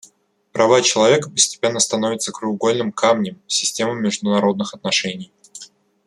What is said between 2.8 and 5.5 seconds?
камнем системы международных отношений.